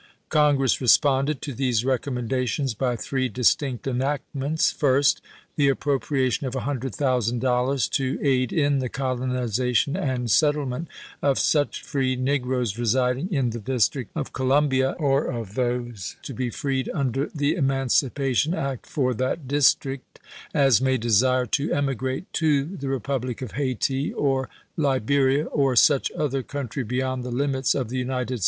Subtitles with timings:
[0.29, 4.71] Congress responded to these recommendations by three distinct enactments.
[4.71, 5.21] First,
[5.57, 10.87] the appropria tion of $100,000 to aid in the colonization and set tlement
[11.21, 16.49] of such free negroes residing in the District of Columbia, or of those to be
[16.49, 20.19] freed under the Emancipation Act for that District,"
[20.55, 21.73] as may desire Section XI.
[21.73, 27.23] ^^ emigrate to the Republic of Hayti or Liberia, or apjrtved such othcr couutry beyond
[27.23, 28.39] the limits of the United '^^2.